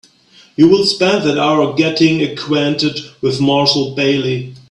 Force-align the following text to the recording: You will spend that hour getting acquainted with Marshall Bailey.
You 0.55 0.67
will 0.67 0.83
spend 0.85 1.25
that 1.25 1.37
hour 1.37 1.75
getting 1.75 2.23
acquainted 2.23 2.97
with 3.21 3.39
Marshall 3.39 3.93
Bailey. 3.93 4.55